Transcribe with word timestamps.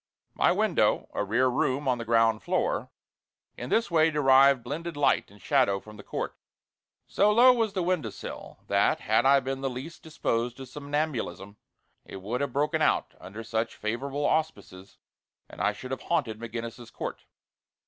My 0.33 0.51
window 0.51 1.09
a 1.13 1.23
rear 1.23 1.47
room 1.47 1.87
on 1.87 1.99
the 1.99 2.05
ground 2.05 2.41
floor 2.41 2.89
in 3.55 3.69
this 3.69 3.91
way 3.91 4.09
derived 4.09 4.63
blended 4.63 4.97
light 4.97 5.29
and 5.29 5.39
shadow 5.39 5.79
from 5.79 5.95
the 5.95 6.01
court. 6.03 6.35
So 7.05 7.31
low 7.31 7.53
was 7.53 7.73
the 7.73 7.83
window 7.83 8.09
sill, 8.09 8.57
that 8.65 9.01
had 9.01 9.27
I 9.27 9.39
been 9.41 9.61
the 9.61 9.69
least 9.69 10.01
disposed 10.01 10.57
to 10.57 10.65
somnambulism 10.65 11.55
it 12.03 12.19
would 12.19 12.41
have 12.41 12.51
broken 12.51 12.81
out 12.81 13.13
under 13.19 13.43
such 13.43 13.75
favorable 13.75 14.25
auspices, 14.25 14.97
and 15.47 15.61
I 15.61 15.71
should 15.71 15.91
have 15.91 16.01
haunted 16.01 16.39
McGinnis's 16.39 16.89
Court. 16.89 17.25